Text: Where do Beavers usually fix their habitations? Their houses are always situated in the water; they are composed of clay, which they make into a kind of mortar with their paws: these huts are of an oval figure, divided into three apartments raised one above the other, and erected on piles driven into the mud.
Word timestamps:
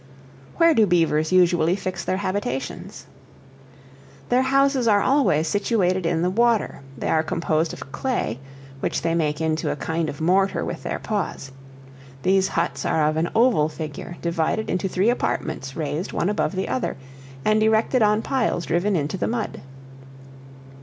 Where 0.57 0.73
do 0.73 0.87
Beavers 0.87 1.31
usually 1.31 1.75
fix 1.75 2.03
their 2.03 2.17
habitations? 2.17 3.05
Their 4.29 4.41
houses 4.41 4.87
are 4.87 5.03
always 5.03 5.47
situated 5.47 6.07
in 6.07 6.23
the 6.23 6.29
water; 6.31 6.81
they 6.97 7.07
are 7.07 7.21
composed 7.21 7.71
of 7.71 7.91
clay, 7.91 8.39
which 8.79 9.03
they 9.03 9.13
make 9.13 9.39
into 9.39 9.69
a 9.71 9.75
kind 9.75 10.09
of 10.09 10.19
mortar 10.19 10.65
with 10.65 10.81
their 10.81 10.97
paws: 10.97 11.51
these 12.23 12.47
huts 12.47 12.83
are 12.83 13.07
of 13.07 13.15
an 13.15 13.29
oval 13.35 13.69
figure, 13.69 14.17
divided 14.23 14.71
into 14.71 14.89
three 14.89 15.11
apartments 15.11 15.75
raised 15.75 16.13
one 16.13 16.29
above 16.29 16.55
the 16.55 16.67
other, 16.67 16.97
and 17.45 17.61
erected 17.61 18.01
on 18.01 18.23
piles 18.23 18.65
driven 18.65 18.95
into 18.95 19.17
the 19.17 19.27
mud. 19.27 19.61